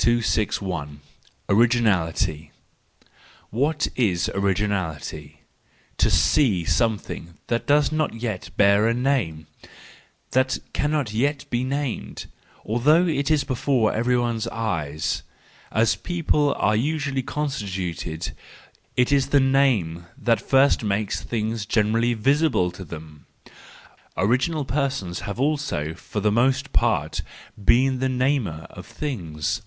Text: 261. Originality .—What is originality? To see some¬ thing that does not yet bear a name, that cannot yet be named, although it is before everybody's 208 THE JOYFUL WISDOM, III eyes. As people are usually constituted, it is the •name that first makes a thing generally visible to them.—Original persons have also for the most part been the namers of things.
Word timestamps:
261. 0.00 1.00
Originality 1.50 2.50
.—What 3.50 3.88
is 3.94 4.30
originality? 4.30 5.42
To 5.98 6.08
see 6.10 6.64
some¬ 6.64 6.98
thing 6.98 7.34
that 7.48 7.66
does 7.66 7.92
not 7.92 8.14
yet 8.14 8.48
bear 8.56 8.86
a 8.88 8.94
name, 8.94 9.48
that 10.30 10.60
cannot 10.72 11.12
yet 11.12 11.44
be 11.50 11.62
named, 11.62 12.24
although 12.64 13.06
it 13.06 13.30
is 13.30 13.44
before 13.44 13.92
everybody's 13.92 14.44
208 14.44 14.44
THE 14.44 14.94
JOYFUL 14.94 14.94
WISDOM, 14.94 14.96
III 14.96 14.96
eyes. 14.96 15.22
As 15.82 15.96
people 15.96 16.54
are 16.54 16.76
usually 16.76 17.22
constituted, 17.22 18.32
it 18.96 19.12
is 19.12 19.26
the 19.28 19.40
•name 19.40 20.06
that 20.16 20.40
first 20.40 20.82
makes 20.84 21.20
a 21.20 21.24
thing 21.24 21.54
generally 21.58 22.14
visible 22.14 22.70
to 22.70 22.84
them.—Original 22.84 24.64
persons 24.64 25.20
have 25.20 25.38
also 25.40 25.92
for 25.92 26.20
the 26.20 26.32
most 26.32 26.72
part 26.72 27.20
been 27.62 27.98
the 27.98 28.06
namers 28.08 28.64
of 28.70 28.86
things. 28.86 29.60